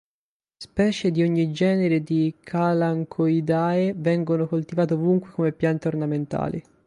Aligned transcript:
Specie 0.57 1.11
di 1.11 1.21
ogni 1.21 1.51
genere 1.51 2.01
di 2.01 2.33
Kalanchoideae 2.43 3.93
vengono 3.93 4.47
coltivate 4.47 4.95
ovunque 4.95 5.29
come 5.29 5.51
piante 5.51 5.89
ornamentali. 5.89 6.63